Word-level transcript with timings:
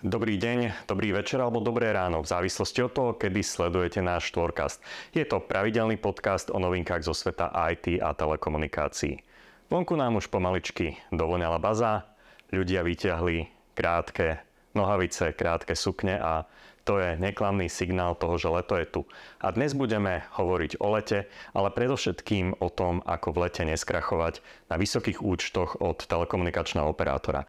Dobrý 0.00 0.40
deň, 0.40 0.88
dobrý 0.88 1.12
večer 1.12 1.44
alebo 1.44 1.60
dobré 1.60 1.92
ráno, 1.92 2.24
v 2.24 2.30
závislosti 2.32 2.88
od 2.88 2.92
toho, 2.96 3.10
kedy 3.20 3.44
sledujete 3.44 4.00
náš 4.00 4.32
Štvorkast. 4.32 4.80
Je 5.12 5.20
to 5.28 5.44
pravidelný 5.44 6.00
podcast 6.00 6.48
o 6.48 6.56
novinkách 6.56 7.04
zo 7.04 7.12
sveta 7.12 7.52
IT 7.68 8.00
a 8.00 8.16
telekomunikácií. 8.16 9.20
Vonku 9.68 10.00
nám 10.00 10.16
už 10.16 10.32
pomaličky 10.32 10.96
dovoňala 11.12 11.60
baza, 11.60 12.08
ľudia 12.48 12.80
vyťahli 12.80 13.52
krátke 13.76 14.40
nohavice, 14.72 15.36
krátke 15.36 15.76
sukne 15.76 16.16
a 16.16 16.48
to 16.88 16.96
je 16.96 17.20
neklamný 17.20 17.68
signál 17.68 18.16
toho, 18.16 18.40
že 18.40 18.48
leto 18.48 18.80
je 18.80 18.88
tu. 18.88 19.00
A 19.36 19.52
dnes 19.52 19.76
budeme 19.76 20.24
hovoriť 20.32 20.80
o 20.80 20.96
lete, 20.96 21.28
ale 21.52 21.68
predovšetkým 21.68 22.56
o 22.56 22.72
tom, 22.72 23.04
ako 23.04 23.36
v 23.36 23.40
lete 23.44 23.68
neskrachovať 23.68 24.40
na 24.72 24.80
vysokých 24.80 25.20
účtoch 25.20 25.76
od 25.76 26.08
telekomunikačného 26.08 26.88
operátora. 26.88 27.44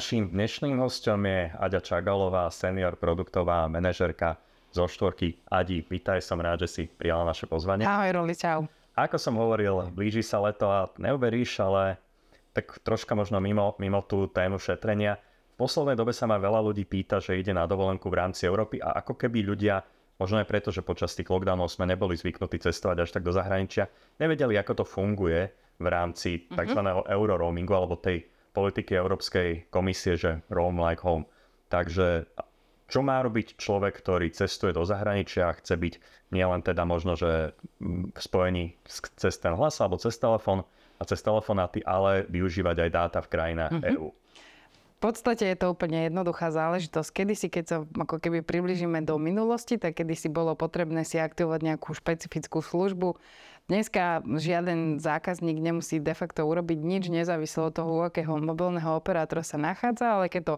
Naším 0.00 0.32
dnešným 0.32 0.80
hostom 0.80 1.28
je 1.28 1.52
Aďa 1.60 1.84
Čagalová, 1.84 2.48
senior 2.48 2.96
produktová 2.96 3.68
manažerka 3.68 4.40
zo 4.72 4.88
štvorky. 4.88 5.36
Adi, 5.52 5.84
vítaj, 5.84 6.24
som 6.24 6.40
rád, 6.40 6.64
že 6.64 6.68
si 6.72 6.82
prijala 6.88 7.28
naše 7.28 7.44
pozvanie. 7.44 7.84
Ahoj, 7.84 8.08
Roli, 8.16 8.32
čau. 8.32 8.64
Ako 8.96 9.20
som 9.20 9.36
hovoril, 9.36 9.92
blíži 9.92 10.24
sa 10.24 10.40
leto 10.40 10.72
a 10.72 10.88
neuveríš, 10.96 11.60
ale 11.60 12.00
tak 12.56 12.80
troška 12.80 13.12
možno 13.12 13.44
mimo, 13.44 13.76
mimo 13.76 14.00
tú 14.00 14.24
tému 14.24 14.56
šetrenia. 14.56 15.20
V 15.52 15.68
poslednej 15.68 16.00
dobe 16.00 16.16
sa 16.16 16.24
ma 16.24 16.40
veľa 16.40 16.64
ľudí 16.64 16.88
pýta, 16.88 17.20
že 17.20 17.36
ide 17.36 17.52
na 17.52 17.68
dovolenku 17.68 18.08
v 18.08 18.24
rámci 18.24 18.48
Európy 18.48 18.80
a 18.80 19.04
ako 19.04 19.20
keby 19.20 19.52
ľudia, 19.52 19.84
možno 20.16 20.40
aj 20.40 20.48
preto, 20.48 20.72
že 20.72 20.80
počas 20.80 21.12
tých 21.12 21.28
lockdownov 21.28 21.68
sme 21.68 21.84
neboli 21.84 22.16
zvyknutí 22.16 22.56
cestovať 22.56 23.04
až 23.04 23.20
tak 23.20 23.28
do 23.28 23.36
zahraničia, 23.36 23.84
nevedeli, 24.16 24.56
ako 24.56 24.80
to 24.80 24.84
funguje 24.88 25.52
v 25.76 25.86
rámci 25.92 26.48
mm-hmm. 26.48 26.56
tzv. 26.56 26.80
euroroamingu 27.04 27.76
alebo 27.76 28.00
tej 28.00 28.39
politiky 28.50 28.98
Európskej 28.98 29.70
komisie, 29.70 30.18
že 30.18 30.42
roam 30.50 30.78
like 30.78 31.02
home. 31.02 31.26
Takže 31.70 32.26
čo 32.90 33.00
má 33.06 33.22
robiť 33.22 33.54
človek, 33.54 33.94
ktorý 34.02 34.34
cestuje 34.34 34.74
do 34.74 34.82
zahraničia 34.82 35.46
a 35.46 35.56
chce 35.56 35.78
byť 35.78 35.94
nielen 36.34 36.60
teda 36.66 36.82
možno, 36.82 37.14
že 37.14 37.54
v 37.78 38.18
spojení 38.18 38.74
cez 38.90 39.38
ten 39.38 39.54
hlas 39.54 39.78
alebo 39.78 39.94
cez 40.02 40.18
telefón 40.18 40.66
a 40.98 41.02
cez 41.06 41.22
telefonáty, 41.22 41.80
ale 41.86 42.26
využívať 42.26 42.76
aj 42.82 42.90
dáta 42.90 43.18
v 43.22 43.30
krajinách 43.30 43.72
mm-hmm. 43.78 43.90
EÚ. 43.94 44.08
Podstate 45.00 45.48
je 45.48 45.56
to 45.56 45.72
úplne 45.72 46.12
jednoduchá 46.12 46.52
záležitosť. 46.52 47.08
Kedy 47.08 47.32
si, 47.32 47.48
keď 47.48 47.64
sa 47.64 47.76
ako 47.88 48.20
keby 48.20 48.44
približíme 48.44 49.00
do 49.00 49.16
minulosti, 49.16 49.80
tak 49.80 49.96
kedy 49.96 50.12
si 50.12 50.28
bolo 50.28 50.52
potrebné 50.52 51.08
si 51.08 51.16
aktivovať 51.16 51.60
nejakú 51.64 51.96
špecifickú 51.96 52.60
službu, 52.60 53.16
Dneska 53.70 54.26
žiaden 54.26 54.98
zákazník 54.98 55.62
nemusí 55.62 56.02
de 56.02 56.10
facto 56.10 56.42
urobiť 56.42 56.74
nič 56.82 57.06
nezávislo 57.06 57.70
od 57.70 57.74
toho, 57.78 57.90
u 57.92 58.00
akého 58.02 58.34
mobilného 58.42 58.98
operátora 58.98 59.46
sa 59.46 59.62
nachádza, 59.62 60.18
ale 60.18 60.26
keď 60.26 60.42
to 60.42 60.54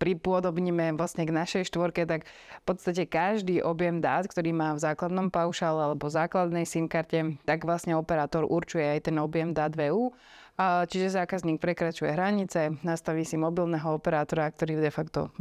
pripôsobníme 0.00 0.96
vlastne 0.96 1.28
k 1.28 1.36
našej 1.36 1.68
štvorke, 1.68 2.08
tak 2.08 2.24
v 2.24 2.64
podstate 2.64 3.04
každý 3.04 3.60
objem 3.60 4.00
dát, 4.00 4.24
ktorý 4.24 4.56
má 4.56 4.72
v 4.72 4.80
základnom 4.80 5.28
paušále 5.28 5.92
alebo 5.92 6.08
základnej 6.08 6.64
SIM 6.64 6.88
karte, 6.88 7.36
tak 7.44 7.68
vlastne 7.68 8.00
operátor 8.00 8.48
určuje 8.48 8.96
aj 8.96 9.12
ten 9.12 9.16
objem 9.20 9.52
dát 9.52 9.76
VU 9.76 10.16
Čiže 10.60 11.16
zákazník 11.16 11.64
prekračuje 11.64 12.12
hranice, 12.12 12.76
nastaví 12.84 13.24
si 13.24 13.40
mobilného 13.40 13.88
operátora, 13.88 14.52
ktorý 14.52 14.84
de 14.84 14.92
facto 14.92 15.32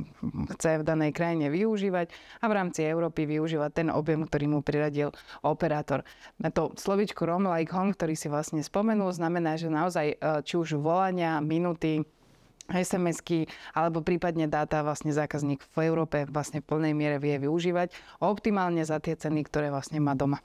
chce 0.56 0.80
v 0.80 0.88
danej 0.88 1.12
krajine 1.12 1.52
využívať 1.52 2.08
a 2.40 2.46
v 2.48 2.56
rámci 2.56 2.88
Európy 2.88 3.28
využíva 3.28 3.68
ten 3.76 3.92
objem, 3.92 4.24
ktorý 4.24 4.48
mu 4.48 4.60
priradil 4.64 5.12
operátor. 5.44 6.08
Na 6.40 6.48
to 6.48 6.72
slovičko 6.80 7.28
Roam 7.28 7.44
like 7.44 7.76
home, 7.76 7.92
ktorý 7.92 8.16
si 8.16 8.32
vlastne 8.32 8.64
spomenul, 8.64 9.12
znamená, 9.12 9.60
že 9.60 9.68
naozaj 9.68 10.16
e, 10.16 10.18
či 10.48 10.56
už 10.56 10.80
volania, 10.80 11.44
minuty, 11.44 12.08
SMS-ky 12.72 13.52
alebo 13.76 14.00
prípadne 14.00 14.48
dáta 14.48 14.80
vlastne 14.80 15.12
zákazník 15.12 15.60
v 15.76 15.92
Európe 15.92 16.24
vlastne 16.32 16.64
v 16.64 16.72
plnej 16.72 16.94
miere 16.96 17.20
vie 17.20 17.36
využívať 17.36 17.92
optimálne 18.24 18.80
za 18.88 19.04
tie 19.04 19.20
ceny, 19.20 19.44
ktoré 19.44 19.68
vlastne 19.76 20.00
má 20.00 20.16
doma. 20.16 20.40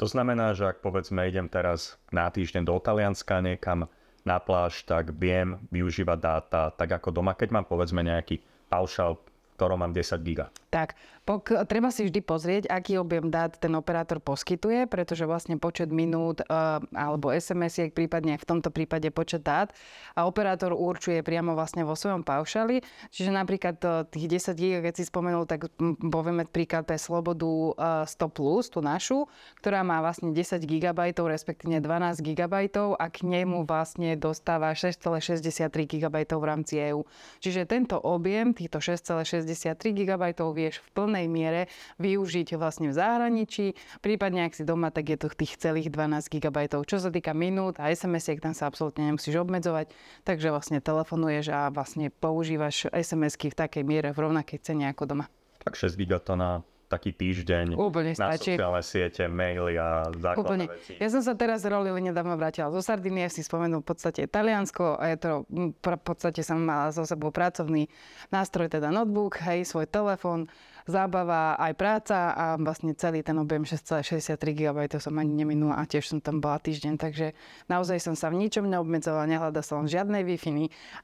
To 0.00 0.06
znamená, 0.08 0.54
že 0.54 0.64
ak 0.64 0.80
povedzme 0.80 1.26
idem 1.26 1.50
teraz 1.50 2.00
na 2.08 2.30
týždeň 2.30 2.62
do 2.64 2.78
Talianska 2.78 3.42
niekam 3.42 3.90
na 4.28 4.36
pláž, 4.36 4.84
tak 4.84 5.16
viem 5.16 5.56
využívať 5.72 6.18
dáta 6.20 6.68
tak 6.76 7.00
ako 7.00 7.08
doma, 7.16 7.32
keď 7.32 7.48
mám 7.56 7.64
povedzme 7.64 8.04
nejaký 8.04 8.44
paušal, 8.68 9.16
ktorom 9.56 9.80
mám 9.80 9.96
10 9.96 10.20
giga. 10.20 10.52
Tak, 10.68 11.00
pok- 11.24 11.64
treba 11.64 11.88
si 11.88 12.04
vždy 12.04 12.20
pozrieť, 12.20 12.64
aký 12.68 13.00
objem 13.00 13.32
dát 13.32 13.56
ten 13.56 13.72
operátor 13.72 14.20
poskytuje, 14.20 14.84
pretože 14.84 15.24
vlastne 15.24 15.56
počet 15.56 15.88
minút 15.88 16.44
uh, 16.44 16.84
alebo 16.92 17.32
SMS-iek, 17.32 17.96
prípadne 17.96 18.36
v 18.36 18.44
tomto 18.44 18.68
prípade 18.68 19.08
počet 19.08 19.40
dát 19.40 19.72
a 20.12 20.28
operátor 20.28 20.76
určuje 20.76 21.24
priamo 21.24 21.56
vlastne 21.56 21.88
vo 21.88 21.96
svojom 21.96 22.20
paušali. 22.20 22.84
Čiže 23.08 23.32
napríklad 23.32 23.76
uh, 23.80 24.04
tých 24.12 24.28
10 24.28 24.60
GB, 24.60 24.74
keď 24.84 24.94
si 25.00 25.08
spomenul, 25.08 25.48
tak 25.48 25.72
povieme 26.04 26.44
príklad 26.44 26.84
pre 26.84 27.00
Slobodu 27.00 27.48
uh, 27.48 28.04
100+, 28.04 28.28
plus, 28.28 28.68
tú 28.68 28.84
našu, 28.84 29.24
ktorá 29.64 29.80
má 29.80 30.04
vlastne 30.04 30.36
10 30.36 30.60
GB, 30.68 31.00
respektíve 31.16 31.80
12 31.80 32.20
GB 32.20 32.54
a 32.96 33.06
k 33.08 33.16
nemu 33.24 33.64
vlastne 33.64 34.20
dostáva 34.20 34.76
6,63 34.76 35.72
GB 35.72 36.16
v 36.28 36.44
rámci 36.44 36.74
EU. 36.92 37.08
Čiže 37.40 37.64
tento 37.64 37.96
objem, 37.96 38.52
týchto 38.52 38.84
6,63 38.84 39.74
GB 39.96 40.22
vieš 40.58 40.82
v 40.82 40.88
plnej 40.98 41.26
miere 41.30 41.70
využiť 42.02 42.58
vlastne 42.58 42.90
v 42.90 42.98
zahraničí. 42.98 43.78
Prípadne, 44.02 44.50
ak 44.50 44.58
si 44.58 44.66
doma, 44.66 44.90
tak 44.90 45.14
je 45.14 45.18
to 45.22 45.30
tých 45.30 45.54
celých 45.62 45.94
12 45.94 46.26
GB. 46.26 46.58
Čo 46.82 46.98
sa 46.98 47.14
týka 47.14 47.30
minút 47.30 47.78
a 47.78 47.94
SMS-iek, 47.94 48.42
tam 48.42 48.58
sa 48.58 48.66
absolútne 48.66 49.06
nemusíš 49.06 49.38
obmedzovať. 49.38 49.94
Takže 50.26 50.50
vlastne 50.50 50.82
telefonuješ 50.82 51.54
a 51.54 51.70
vlastne 51.70 52.10
používaš 52.10 52.90
SMS-ky 52.90 53.54
v 53.54 53.58
takej 53.62 53.82
miere 53.86 54.10
v 54.10 54.26
rovnakej 54.26 54.58
cene 54.58 54.90
ako 54.90 55.14
doma. 55.14 55.30
Tak 55.62 55.78
6 55.78 55.94
GB 55.94 56.18
na 56.34 56.66
taký 56.88 57.12
týždeň 57.12 57.76
Úplne 57.76 58.16
na 58.16 58.32
stačí. 58.34 58.56
sociálne 58.56 58.82
siete, 58.82 59.28
maily 59.28 59.76
a 59.76 60.08
základné 60.10 60.40
Úplne. 60.40 60.64
veci. 60.72 60.92
Ja 60.96 61.08
som 61.12 61.20
sa 61.20 61.36
teraz 61.36 61.62
roli 61.68 61.92
nedávno 62.00 62.34
vrátila 62.40 62.72
zo 62.72 62.80
Sardinie, 62.80 63.28
si 63.28 63.44
spomenul 63.44 63.84
v 63.84 63.88
podstate 63.92 64.24
Taliansko 64.24 64.96
a 64.96 65.12
je 65.12 65.16
to 65.20 65.30
v 65.76 66.00
podstate 66.00 66.40
som 66.40 66.64
mala 66.64 66.88
so 66.90 67.04
sebou 67.04 67.28
pracovný 67.28 67.92
nástroj, 68.32 68.72
teda 68.72 68.88
notebook, 68.88 69.36
hej, 69.44 69.68
svoj 69.68 69.84
telefón, 69.84 70.48
zábava, 70.88 71.60
aj 71.60 71.72
práca 71.76 72.32
a 72.32 72.56
vlastne 72.56 72.96
celý 72.96 73.20
ten 73.20 73.36
objem 73.36 73.68
6,63 73.68 74.40
GB 74.56 74.78
to 74.88 74.96
som 74.96 75.12
ani 75.20 75.36
neminula 75.36 75.76
a 75.76 75.84
tiež 75.84 76.08
som 76.08 76.18
tam 76.24 76.40
bola 76.40 76.56
týždeň, 76.56 76.96
takže 76.96 77.36
naozaj 77.68 78.00
som 78.00 78.16
sa 78.16 78.32
v 78.32 78.40
ničom 78.40 78.64
neobmedzovala, 78.64 79.28
nehľadala 79.28 79.60
som 79.60 79.84
žiadnej 79.84 80.24
wi 80.24 80.40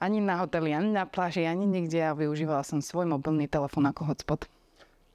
ani 0.01 0.19
na 0.25 0.41
hoteli, 0.41 0.73
ani 0.73 0.89
na 0.89 1.05
pláži, 1.05 1.45
ani 1.45 1.69
nikde 1.69 2.01
a 2.01 2.17
využívala 2.17 2.65
som 2.65 2.81
svoj 2.81 3.05
mobilný 3.05 3.45
telefón 3.45 3.85
ako 3.85 4.09
hotspot. 4.09 4.49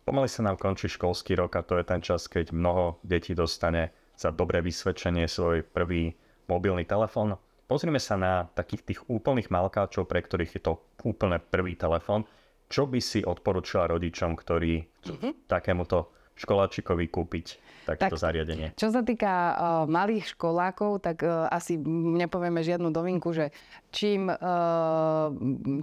Pomaly 0.09 0.25
sa 0.25 0.41
nám 0.41 0.57
končí 0.57 0.89
školský 0.89 1.37
rok 1.37 1.53
a 1.53 1.61
to 1.61 1.77
je 1.77 1.85
ten 1.85 2.01
čas, 2.01 2.25
keď 2.25 2.49
mnoho 2.49 2.97
detí 3.05 3.37
dostane 3.37 3.93
za 4.17 4.33
dobré 4.33 4.57
vysvedčenie 4.57 5.29
svoj 5.29 5.61
prvý 5.61 6.17
mobilný 6.49 6.81
telefón. 6.81 7.37
Pozrime 7.69 8.01
sa 8.01 8.17
na 8.17 8.49
takých 8.49 8.89
tých 8.89 8.99
úplných 9.05 9.53
malkáčov, 9.53 10.09
pre 10.09 10.25
ktorých 10.25 10.57
je 10.57 10.61
to 10.65 10.81
úplne 11.05 11.37
prvý 11.37 11.77
telefón. 11.77 12.25
Čo 12.73 12.89
by 12.89 12.97
si 12.97 13.21
odporúčala 13.21 13.93
rodičom, 13.93 14.33
ktorí 14.33 14.81
mm-hmm. 14.81 15.45
takémuto 15.45 16.09
školáčikovi 16.39 17.11
kúpiť 17.11 17.45
takéto 17.83 18.15
tak, 18.15 18.23
zariadenie? 18.23 18.67
Čo 18.79 18.95
sa 18.95 19.03
týka 19.03 19.29
uh, 19.29 19.53
malých 19.85 20.33
školákov, 20.37 21.03
tak 21.03 21.27
uh, 21.27 21.51
asi 21.51 21.75
nepovieme 22.15 22.63
žiadnu 22.63 22.89
dovinku, 22.95 23.35
že 23.35 23.51
čím 23.91 24.31
uh, 24.31 24.37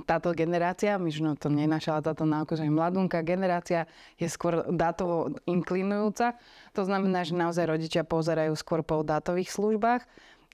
táto 0.09 0.33
generácia, 0.33 0.97
možno 0.97 1.37
to 1.37 1.53
nenašala 1.53 2.01
táto 2.01 2.25
náuka, 2.25 2.57
že 2.57 2.65
mladunká 2.65 3.21
generácia 3.21 3.85
je 4.17 4.27
skôr 4.31 4.65
dátovo 4.73 5.37
inklinujúca. 5.45 6.39
To 6.73 6.83
znamená, 6.89 7.27
že 7.27 7.37
naozaj 7.37 7.69
rodičia 7.69 8.03
pozerajú 8.07 8.57
skôr 8.57 8.81
po 8.81 9.05
dátových 9.05 9.53
službách. 9.53 10.03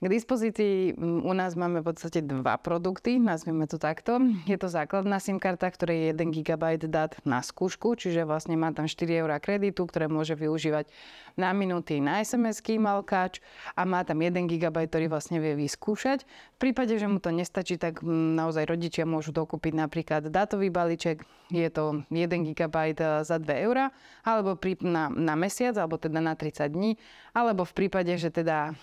K 0.01 0.09
dispozícii 0.09 0.97
mm, 0.97 1.21
u 1.21 1.33
nás 1.37 1.53
máme 1.53 1.85
v 1.85 1.93
podstate 1.93 2.25
dva 2.25 2.57
produkty, 2.57 3.21
nazvime 3.21 3.69
to 3.69 3.77
takto. 3.77 4.17
Je 4.49 4.57
to 4.57 4.65
základná 4.65 5.21
SIM 5.21 5.37
karta, 5.37 5.69
ktorá 5.69 5.93
je 5.93 6.17
1 6.17 6.33
GB 6.33 6.81
dát 6.89 7.13
na 7.21 7.45
skúšku, 7.45 7.93
čiže 7.93 8.25
vlastne 8.25 8.57
má 8.57 8.73
tam 8.73 8.89
4 8.89 9.05
eur 9.21 9.29
kreditu, 9.37 9.85
ktoré 9.85 10.09
môže 10.09 10.33
využívať 10.33 10.89
na 11.37 11.53
minúty 11.53 12.01
na 12.01 12.25
SMS-ky 12.25 12.81
malkáč 12.81 13.37
a 13.77 13.85
má 13.85 14.01
tam 14.01 14.25
1 14.25 14.33
GB, 14.49 14.77
ktorý 14.89 15.13
vlastne 15.13 15.37
vie 15.37 15.53
vyskúšať. 15.53 16.25
V 16.25 16.57
prípade, 16.57 16.97
že 16.97 17.05
mu 17.05 17.21
to 17.21 17.29
nestačí, 17.29 17.77
tak 17.77 18.01
mm, 18.01 18.33
naozaj 18.33 18.65
rodičia 18.65 19.05
môžu 19.05 19.29
dokúpiť 19.29 19.77
napríklad 19.77 20.25
dátový 20.33 20.73
balíček, 20.73 21.21
je 21.53 21.69
to 21.69 22.01
1 22.09 22.49
GB 22.49 22.77
za 23.21 23.37
2 23.37 23.65
eur, 23.69 23.93
alebo 24.25 24.57
na, 24.81 25.13
na 25.13 25.37
mesiac, 25.37 25.77
alebo 25.77 26.01
teda 26.01 26.17
na 26.17 26.33
30 26.33 26.65
dní, 26.65 26.97
alebo 27.37 27.61
v 27.61 27.73
prípade, 27.77 28.17
že 28.17 28.33
teda 28.33 28.73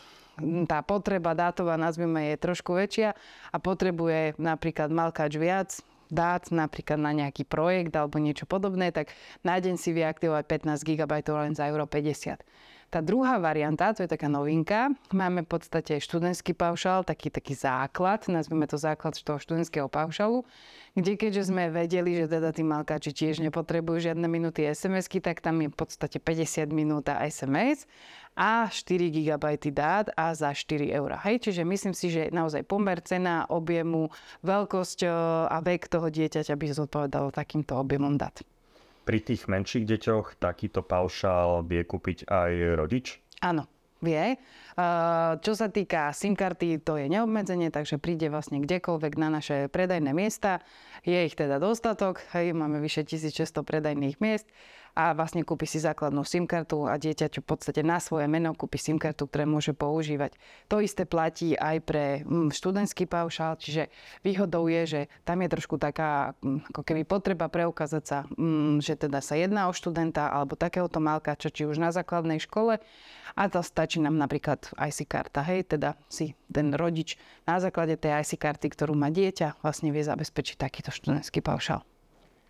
tá 0.66 0.80
potreba 0.82 1.36
dátová, 1.36 1.76
nazvime, 1.76 2.34
je 2.34 2.36
trošku 2.40 2.74
väčšia 2.76 3.14
a 3.52 3.56
potrebuje 3.60 4.36
napríklad 4.40 4.88
malkáč 4.90 5.36
viac, 5.36 5.70
dát 6.10 6.42
napríklad 6.50 6.98
na 6.98 7.14
nejaký 7.14 7.46
projekt 7.46 7.94
alebo 7.94 8.18
niečo 8.18 8.44
podobné, 8.44 8.90
tak 8.90 9.14
na 9.46 9.56
deň 9.62 9.78
si 9.78 9.94
vie 9.94 10.02
aktivovať 10.02 10.44
15 10.66 10.82
GB 10.82 11.12
len 11.30 11.54
za 11.54 11.70
euro 11.70 11.86
50. 11.86 12.42
Tá 12.90 12.98
druhá 12.98 13.38
varianta, 13.38 13.94
to 13.94 14.02
je 14.02 14.10
taká 14.10 14.26
novinka, 14.26 14.90
máme 15.14 15.46
v 15.46 15.54
podstate 15.54 16.02
študentský 16.02 16.58
paušál, 16.58 17.06
taký, 17.06 17.30
taký 17.30 17.54
základ, 17.54 18.26
nazvime 18.26 18.66
to 18.66 18.74
základ 18.74 19.14
toho 19.14 19.38
študentského 19.38 19.86
paušálu, 19.86 20.42
kde 20.98 21.14
keďže 21.14 21.54
sme 21.54 21.70
vedeli, 21.70 22.18
že 22.18 22.26
teda 22.26 22.50
tí 22.50 22.66
malkáči 22.66 23.14
tiež 23.14 23.46
nepotrebujú 23.46 24.10
žiadne 24.10 24.26
minúty 24.26 24.66
SMS-ky, 24.66 25.22
tak 25.22 25.38
tam 25.38 25.62
je 25.62 25.70
v 25.70 25.76
podstate 25.78 26.18
50 26.18 26.66
minút 26.74 27.06
SMS 27.06 27.86
a 28.34 28.66
4 28.66 28.82
GB 29.06 29.44
dát 29.70 30.10
a 30.18 30.34
za 30.34 30.50
4 30.50 30.90
eur. 30.90 31.14
Hej, 31.22 31.46
čiže 31.46 31.62
myslím 31.62 31.94
si, 31.94 32.10
že 32.10 32.34
naozaj 32.34 32.66
pomer 32.66 32.98
cena, 33.06 33.46
objemu, 33.54 34.10
veľkosť 34.42 35.06
e, 35.06 35.08
a 35.46 35.62
vek 35.62 35.86
toho 35.86 36.10
dieťaťa 36.10 36.58
by 36.58 36.66
zodpovedalo 36.74 37.30
takýmto 37.30 37.78
objemom 37.78 38.18
dát. 38.18 38.34
Pri 39.10 39.26
tých 39.26 39.50
menších 39.50 39.90
deťoch 39.90 40.38
takýto 40.38 40.86
paušál 40.86 41.66
vie 41.66 41.82
kúpiť 41.82 42.30
aj 42.30 42.78
rodič? 42.78 43.18
Áno, 43.42 43.66
vie. 43.98 44.38
Čo 45.42 45.52
sa 45.58 45.66
týka 45.66 46.14
SIM 46.14 46.38
karty, 46.38 46.78
to 46.78 46.94
je 46.94 47.10
neobmedzenie, 47.10 47.74
takže 47.74 47.98
príde 47.98 48.30
vlastne 48.30 48.62
kdekoľvek 48.62 49.12
na 49.18 49.34
naše 49.34 49.66
predajné 49.66 50.14
miesta. 50.14 50.62
Je 51.02 51.26
ich 51.26 51.34
teda 51.34 51.58
dostatok, 51.58 52.22
hej, 52.38 52.54
máme 52.54 52.78
vyše 52.78 53.02
1600 53.02 53.66
predajných 53.66 54.22
miest 54.22 54.46
a 55.00 55.16
vlastne 55.16 55.40
kúpi 55.40 55.64
si 55.64 55.80
základnú 55.80 56.20
SIM 56.28 56.44
kartu 56.44 56.84
a 56.84 57.00
dieťaťu 57.00 57.40
v 57.40 57.48
podstate 57.48 57.80
na 57.80 57.96
svoje 57.96 58.28
meno 58.28 58.52
kúpi 58.52 58.76
SIM 58.76 59.00
kartu, 59.00 59.24
ktoré 59.24 59.48
môže 59.48 59.72
používať. 59.72 60.36
To 60.68 60.84
isté 60.84 61.08
platí 61.08 61.56
aj 61.56 61.76
pre 61.80 62.04
mm, 62.20 62.52
študentský 62.52 63.08
paušál, 63.08 63.56
čiže 63.56 63.88
výhodou 64.20 64.68
je, 64.68 64.82
že 64.84 65.00
tam 65.24 65.40
je 65.40 65.48
trošku 65.48 65.80
taká 65.80 66.36
mm, 66.44 66.76
ako 66.76 66.82
keby 66.84 67.02
potreba 67.08 67.48
preukázať 67.48 68.04
sa, 68.04 68.18
mm, 68.28 68.84
že 68.84 69.00
teda 69.00 69.24
sa 69.24 69.40
jedná 69.40 69.66
o 69.66 69.72
študenta 69.72 70.28
alebo 70.28 70.52
takéhoto 70.52 71.00
malkáča, 71.00 71.48
či 71.48 71.64
už 71.64 71.80
na 71.80 71.88
základnej 71.88 72.36
škole 72.36 72.76
a 73.36 73.42
to 73.48 73.64
stačí 73.64 74.02
nám 74.02 74.20
napríklad 74.20 74.60
IC 74.76 75.06
karta, 75.08 75.40
hej, 75.46 75.64
teda 75.64 75.96
si 76.10 76.36
ten 76.50 76.74
rodič 76.74 77.16
na 77.46 77.62
základe 77.62 77.96
tej 77.96 78.20
IC 78.20 78.36
karty, 78.36 78.66
ktorú 78.68 78.92
má 78.98 79.08
dieťa, 79.08 79.64
vlastne 79.64 79.94
vie 79.94 80.02
zabezpečiť 80.02 80.60
takýto 80.60 80.90
študentský 80.92 81.40
paušál. 81.40 81.86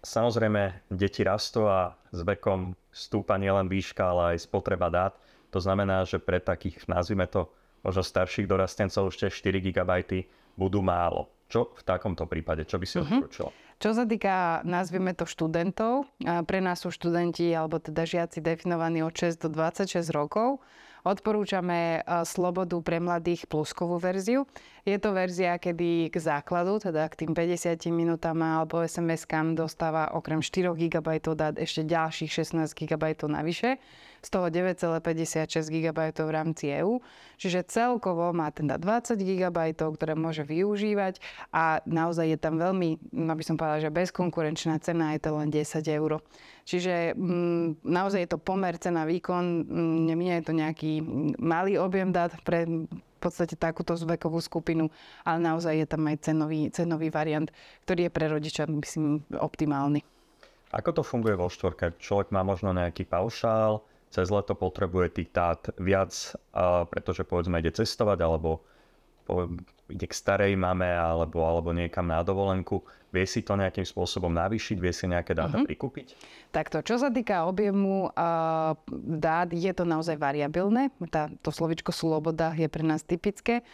Samozrejme, 0.00 0.88
deti 0.88 1.20
rastú 1.20 1.69
a 1.69 1.93
s 2.08 2.25
vekom 2.25 2.73
stúpa 2.88 3.37
nielen 3.37 3.69
výška, 3.69 4.00
ale 4.00 4.23
aj 4.35 4.49
spotreba 4.49 4.88
dát. 4.88 5.12
To 5.52 5.61
znamená, 5.61 6.08
že 6.08 6.17
pre 6.17 6.41
takých, 6.41 6.88
nazvime 6.88 7.29
to, 7.29 7.52
možno 7.85 8.05
starších 8.05 8.49
dorastencov 8.49 9.12
už 9.12 9.17
tie 9.26 9.31
4 9.32 9.61
GB 9.61 10.25
budú 10.56 10.81
málo. 10.85 11.29
Čo 11.50 11.75
v 11.75 11.82
takomto 11.82 12.29
prípade? 12.31 12.62
Čo 12.69 12.79
by 12.79 12.87
si 12.87 12.97
uh-huh. 13.00 13.08
odporúčala? 13.08 13.50
Čo 13.81 13.97
sa 13.97 14.05
týka, 14.05 14.61
nazvime 14.69 15.17
to 15.17 15.25
študentov, 15.25 16.05
pre 16.44 16.61
nás 16.61 16.85
sú 16.85 16.93
študenti 16.93 17.49
alebo 17.49 17.81
teda 17.81 18.05
žiaci 18.05 18.44
definovaní 18.44 19.00
od 19.00 19.17
6 19.17 19.41
do 19.41 19.49
26 19.49 20.05
rokov. 20.12 20.61
Odporúčame 21.00 22.05
Slobodu 22.29 22.76
pre 22.85 23.00
mladých 23.00 23.49
pluskovú 23.49 23.97
verziu. 23.97 24.44
Je 24.85 24.97
to 25.00 25.17
verzia, 25.17 25.56
kedy 25.56 26.12
k 26.12 26.17
základu, 26.20 26.81
teda 26.81 27.08
k 27.08 27.25
tým 27.25 27.32
50 27.32 27.76
minútam 27.93 28.37
alebo 28.41 28.85
SMS-kám 28.85 29.56
dostáva 29.56 30.12
okrem 30.12 30.44
4 30.44 30.76
GB 30.76 31.08
dát 31.32 31.56
ešte 31.56 31.88
ďalších 31.88 32.31
16 32.32 32.76
GB 32.76 33.17
navyše 33.29 33.81
z 34.20 34.28
toho 34.28 34.46
9,56 34.52 35.49
GB 35.69 35.99
v 36.12 36.31
rámci 36.31 36.70
EU. 36.81 37.00
Čiže 37.40 37.64
celkovo 37.64 38.32
má 38.37 38.52
teda 38.52 38.76
20 38.76 39.17
GB, 39.17 39.58
ktoré 39.75 40.12
môže 40.12 40.44
využívať 40.44 41.20
a 41.56 41.81
naozaj 41.88 42.37
je 42.37 42.38
tam 42.38 42.61
veľmi, 42.61 43.17
no 43.17 43.32
by 43.32 43.43
som 43.44 43.56
povedala, 43.56 43.81
že 43.81 43.88
bezkonkurenčná 43.88 44.76
cena 44.84 45.17
je 45.17 45.20
to 45.25 45.31
len 45.32 45.49
10 45.49 45.81
eur. 45.88 46.20
Čiže 46.69 47.17
m, 47.17 47.25
mm, 47.25 47.67
naozaj 47.82 48.20
je 48.28 48.31
to 48.31 48.38
pomer 48.38 48.76
cena 48.76 49.08
výkon, 49.08 49.64
mm, 49.64 50.12
nie 50.12 50.34
je 50.37 50.44
to 50.44 50.52
nejaký 50.52 50.93
malý 51.40 51.81
objem 51.81 52.12
dát 52.12 52.37
pre 52.44 52.69
v 53.20 53.28
podstate 53.28 53.52
takúto 53.52 53.93
vekovú 54.00 54.40
skupinu, 54.40 54.88
ale 55.28 55.44
naozaj 55.44 55.76
je 55.76 55.84
tam 55.84 56.08
aj 56.08 56.25
cenový, 56.25 56.73
cenový 56.73 57.12
variant, 57.12 57.52
ktorý 57.84 58.08
je 58.08 58.14
pre 58.16 58.26
rodiča, 58.32 58.64
myslím, 58.64 59.20
optimálny. 59.37 60.00
Ako 60.73 60.96
to 60.96 61.02
funguje 61.05 61.37
vo 61.37 61.52
štvorke? 61.52 62.00
Človek 62.00 62.32
má 62.32 62.40
možno 62.40 62.73
nejaký 62.73 63.05
paušál, 63.05 63.84
cez 64.11 64.27
leto 64.29 64.59
potrebuje 64.59 65.23
tých 65.23 65.31
dát 65.31 65.62
viac, 65.79 66.35
pretože 66.91 67.23
povedzme 67.23 67.62
ide 67.62 67.71
cestovať 67.71 68.19
alebo 68.21 68.67
ide 69.91 70.07
k 70.07 70.15
starej 70.15 70.55
mame 70.59 70.91
alebo, 70.91 71.47
alebo 71.47 71.71
niekam 71.71 72.07
na 72.11 72.23
dovolenku, 72.23 72.83
vie 73.11 73.27
si 73.27 73.43
to 73.43 73.59
nejakým 73.59 73.87
spôsobom 73.87 74.31
navýšiť, 74.31 74.77
vie 74.79 74.93
si 74.95 75.07
nejaké 75.11 75.35
dáta 75.35 75.59
uh-huh. 75.59 75.67
prikúpiť? 75.67 76.15
Takto, 76.55 76.83
čo 76.83 76.99
sa 76.99 77.11
týka 77.11 77.47
objemu 77.47 78.11
uh, 78.11 78.75
dát, 79.19 79.51
je 79.51 79.71
to 79.75 79.83
naozaj 79.83 80.19
variabilné. 80.19 80.95
Tá, 81.11 81.31
to 81.43 81.51
slovičko 81.51 81.91
sloboda 81.91 82.55
je 82.55 82.71
pre 82.71 82.87
nás 82.87 83.03
typické. 83.03 83.67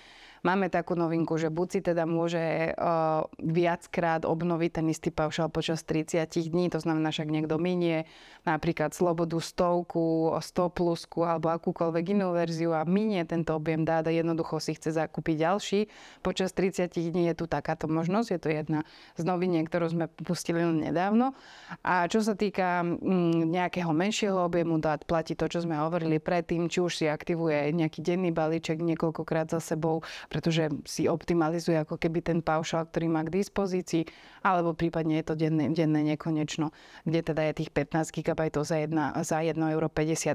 Máme 0.46 0.70
takú 0.70 0.94
novinku, 0.94 1.34
že 1.42 1.50
buď 1.50 1.66
si 1.66 1.80
teda 1.82 2.06
môže 2.06 2.70
uh, 2.70 3.26
viackrát 3.42 4.22
obnoviť 4.22 4.78
ten 4.78 4.86
istý 4.86 5.10
paušal 5.10 5.50
počas 5.50 5.82
30 5.82 6.22
dní, 6.22 6.70
to 6.70 6.78
znamená, 6.78 7.10
však 7.10 7.26
niekto 7.26 7.58
minie 7.58 8.06
napríklad 8.46 8.94
slobodu 8.94 9.42
stovku, 9.42 10.38
100 10.38 10.70
plusku 10.70 11.26
alebo 11.26 11.50
akúkoľvek 11.50 12.14
inú 12.14 12.30
verziu 12.30 12.70
a 12.78 12.86
minie 12.86 13.26
tento 13.26 13.58
objem 13.58 13.82
dát 13.82 14.06
a 14.06 14.14
jednoducho 14.14 14.62
si 14.62 14.78
chce 14.78 14.94
zakúpiť 14.94 15.34
ďalší. 15.42 15.80
Počas 16.22 16.54
30 16.54 16.94
dní 16.94 17.26
je 17.26 17.42
tu 17.42 17.50
takáto 17.50 17.90
možnosť, 17.90 18.28
je 18.30 18.38
to 18.38 18.48
jedna 18.54 18.80
z 19.18 19.26
noviniek, 19.26 19.66
ktorú 19.66 19.90
sme 19.90 20.06
pustili 20.22 20.62
nedávno. 20.62 21.34
A 21.82 22.06
čo 22.06 22.22
sa 22.22 22.38
týka 22.38 22.86
mm, 22.86 23.50
nejakého 23.50 23.90
menšieho 23.90 24.38
objemu 24.38 24.78
dát, 24.78 25.02
platí 25.02 25.34
to, 25.34 25.50
čo 25.50 25.66
sme 25.66 25.74
hovorili 25.74 26.22
predtým, 26.22 26.70
či 26.70 26.78
už 26.78 27.02
si 27.02 27.10
aktivuje 27.10 27.74
nejaký 27.74 27.98
denný 27.98 28.30
balíček 28.30 28.78
niekoľkokrát 28.78 29.50
za 29.50 29.58
sebou, 29.58 30.06
pretože 30.36 30.68
si 30.84 31.08
optimalizuje 31.08 31.80
ako 31.80 31.96
keby 31.96 32.20
ten 32.20 32.44
paušal, 32.44 32.92
ktorý 32.92 33.08
má 33.08 33.24
k 33.24 33.40
dispozícii, 33.40 34.04
alebo 34.44 34.76
prípadne 34.76 35.24
je 35.24 35.32
to 35.32 35.34
denné, 35.40 35.72
denné 35.72 36.12
nekonečno, 36.12 36.76
kde 37.08 37.32
teda 37.32 37.40
je 37.48 37.64
tých 37.64 37.72
15 37.72 38.12
GB 38.12 38.52
za, 38.60 38.76
za 39.24 39.38
1,50 39.40 39.64
euro. 39.72 39.88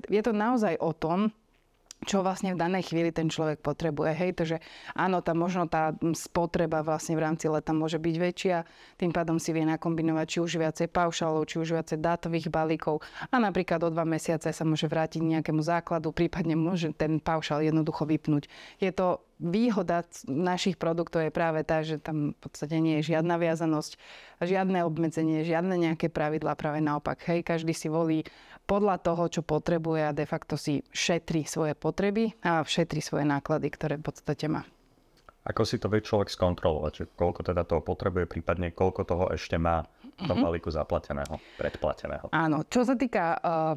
Je 0.09 0.21
to 0.25 0.33
naozaj 0.33 0.73
o 0.81 0.89
tom, 0.97 1.29
čo 2.01 2.25
vlastne 2.25 2.57
v 2.57 2.61
danej 2.61 2.89
chvíli 2.89 3.13
ten 3.13 3.29
človek 3.29 3.61
potrebuje. 3.61 4.11
Hej, 4.17 4.31
takže 4.33 4.57
áno, 4.97 5.21
tá 5.21 5.37
možno 5.37 5.69
tá 5.69 5.93
spotreba 6.17 6.81
vlastne 6.81 7.13
v 7.13 7.21
rámci 7.21 7.45
leta 7.45 7.77
môže 7.77 8.01
byť 8.01 8.15
väčšia, 8.17 8.57
tým 8.97 9.13
pádom 9.13 9.37
si 9.37 9.53
vie 9.53 9.61
nakombinovať 9.69 10.25
či 10.25 10.37
už 10.41 10.51
viacej 10.57 10.87
paušalov, 10.89 11.45
či 11.45 11.61
už 11.61 11.77
viacej 11.77 12.01
dátových 12.01 12.49
balíkov 12.49 13.05
a 13.29 13.37
napríklad 13.37 13.85
o 13.85 13.93
dva 13.93 14.01
mesiace 14.01 14.49
sa 14.49 14.63
môže 14.65 14.89
vrátiť 14.89 15.21
nejakému 15.21 15.61
základu, 15.61 16.09
prípadne 16.09 16.57
môže 16.57 16.89
ten 16.97 17.21
paušal 17.21 17.61
jednoducho 17.61 18.09
vypnúť. 18.09 18.49
Je 18.81 18.89
to 18.89 19.21
výhoda 19.41 20.05
našich 20.29 20.77
produktov 20.77 21.25
je 21.25 21.33
práve 21.33 21.65
tá, 21.65 21.81
že 21.81 21.97
tam 21.97 22.37
v 22.37 22.39
podstate 22.39 22.77
nie 22.77 23.01
je 23.01 23.17
žiadna 23.17 23.41
viazanosť, 23.41 23.97
žiadne 24.45 24.85
obmedzenie, 24.85 25.41
žiadne 25.41 25.73
nejaké 25.81 26.13
pravidlá, 26.13 26.53
práve 26.53 26.77
naopak. 26.77 27.17
Hej, 27.25 27.41
každý 27.41 27.73
si 27.73 27.89
volí 27.89 28.21
podľa 28.65 29.01
toho, 29.03 29.27
čo 29.27 29.41
potrebuje 29.43 30.01
a 30.07 30.15
de 30.15 30.25
facto 30.25 30.55
si 30.55 30.81
šetrí 30.91 31.43
svoje 31.43 31.75
potreby 31.75 32.31
a 32.45 32.63
šetrí 32.63 33.03
svoje 33.03 33.27
náklady, 33.27 33.67
ktoré 33.69 33.95
v 33.99 34.05
podstate 34.07 34.47
má. 34.47 34.63
Ako 35.41 35.65
si 35.65 35.81
to 35.81 35.89
vie 35.89 36.05
človek 36.05 36.29
skontrolovať? 36.29 37.17
Koľko 37.17 37.41
teda 37.41 37.65
toho 37.65 37.81
potrebuje, 37.81 38.29
prípadne 38.29 38.69
koľko 38.69 39.01
toho 39.09 39.25
ešte 39.33 39.57
má 39.57 39.81
v 40.21 40.29
tom 40.29 40.39
balíku 40.45 40.69
zaplateného, 40.69 41.41
predplateného? 41.57 42.29
Áno. 42.29 42.63
Čo 42.69 42.85
sa 42.85 42.95
týka, 42.95 43.35
uh, 43.41 43.75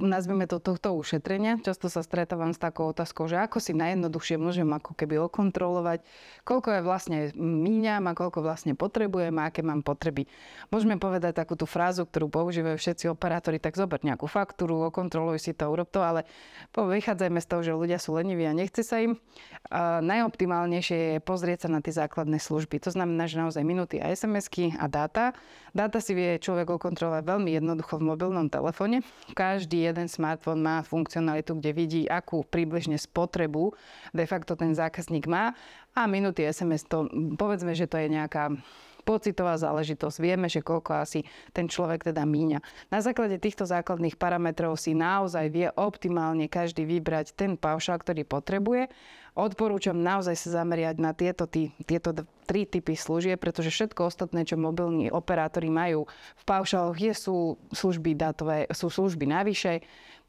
nazvime 0.00 0.48
to 0.48 0.58
tohto 0.58 0.96
ušetrenia, 0.96 1.60
často 1.60 1.92
sa 1.92 2.00
stretávam 2.00 2.56
s 2.56 2.58
takou 2.58 2.90
otázkou, 2.90 3.28
že 3.28 3.36
ako 3.36 3.60
si 3.60 3.76
najjednoduchšie 3.76 4.40
môžem 4.40 4.68
ako 4.72 4.96
keby 4.96 5.20
okontrolovať, 5.28 6.02
koľko 6.42 6.68
je 6.74 6.80
vlastne 6.80 7.18
míňam 7.36 8.08
a 8.08 8.16
koľko 8.16 8.40
vlastne 8.40 8.72
potrebujem 8.72 9.36
a 9.38 9.52
aké 9.52 9.60
mám 9.60 9.84
potreby. 9.84 10.24
Môžeme 10.72 10.96
povedať 10.96 11.36
takú 11.36 11.54
tú 11.54 11.68
frázu, 11.68 12.08
ktorú 12.08 12.32
používajú 12.32 12.80
všetci 12.80 13.12
operátori, 13.12 13.60
tak 13.60 13.76
zober 13.76 14.00
nejakú 14.00 14.26
faktúru, 14.26 14.88
okontroluj 14.88 15.38
si 15.38 15.52
to, 15.52 15.68
urob 15.68 15.86
to, 15.92 16.00
ale 16.00 16.24
vychádzajme 16.72 17.38
z 17.38 17.46
toho, 17.46 17.60
že 17.62 17.72
ľudia 17.76 17.98
sú 18.00 18.16
leniví 18.16 18.48
a 18.48 18.56
nechce 18.56 18.80
sa 18.80 18.98
im. 18.98 19.20
Uh, 19.68 20.00
najoptimálnejšie 20.02 20.98
je 21.16 21.20
pozrieť 21.22 21.66
sa 21.66 21.68
na 21.70 21.84
tie 21.84 21.94
základné 21.94 22.40
služby. 22.40 22.82
To 22.82 22.90
znamená, 22.90 23.28
že 23.28 23.38
naozaj 23.38 23.62
minúty 23.62 23.98
a 24.02 24.10
SMS-ky 24.10 24.74
a 24.76 24.86
dáta. 24.90 25.32
Dáta 25.72 26.04
si 26.04 26.12
vie 26.12 26.36
človek 26.36 26.68
okontrolovať 26.76 27.24
veľmi 27.24 27.56
jednoducho 27.56 27.96
v 27.96 28.12
mobilnom 28.12 28.52
telefóne. 28.52 29.00
Každý 29.32 29.88
jeden 29.88 30.04
smartfón 30.04 30.60
má 30.60 30.84
funkcionalitu, 30.84 31.56
kde 31.56 31.70
vidí, 31.72 32.02
akú 32.04 32.44
približne 32.44 33.00
spotrebu 33.00 33.72
de 34.12 34.24
facto 34.28 34.52
ten 34.52 34.76
zákazník 34.76 35.24
má. 35.24 35.56
A 35.96 36.04
minúty 36.04 36.44
SMS, 36.44 36.84
to 36.84 37.08
povedzme, 37.40 37.72
že 37.72 37.88
to 37.88 37.96
je 37.96 38.12
nejaká 38.12 38.52
pocitová 39.02 39.58
záležitosť. 39.58 40.16
Vieme, 40.22 40.46
že 40.46 40.64
koľko 40.64 41.02
asi 41.02 41.26
ten 41.50 41.66
človek 41.66 42.10
teda 42.10 42.22
míňa. 42.22 42.62
Na 42.88 43.02
základe 43.02 43.36
týchto 43.36 43.66
základných 43.66 44.16
parametrov 44.16 44.78
si 44.78 44.94
naozaj 44.94 45.46
vie 45.50 45.68
optimálne 45.74 46.46
každý 46.46 46.86
vybrať 46.86 47.34
ten 47.34 47.58
paušal, 47.58 48.00
ktorý 48.00 48.22
potrebuje 48.24 48.88
Odporúčam 49.32 49.96
naozaj 49.96 50.36
sa 50.36 50.60
zameriať 50.60 51.00
na 51.00 51.16
tieto, 51.16 51.48
tý, 51.48 51.72
tieto 51.88 52.12
tri 52.44 52.68
typy 52.68 52.92
služieb, 52.92 53.40
pretože 53.40 53.72
všetko 53.72 54.12
ostatné, 54.12 54.44
čo 54.44 54.60
mobilní 54.60 55.08
operátori 55.08 55.72
majú 55.72 56.04
v 56.36 56.44
paušaloch, 56.44 57.00
je, 57.00 57.16
sú 57.16 57.56
služby 57.72 58.12
datové, 58.12 58.68
sú 58.68 58.92
služby 58.92 59.24
navyše 59.24 59.80